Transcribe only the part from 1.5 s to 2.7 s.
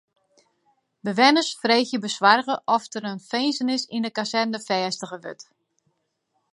freegje besoarge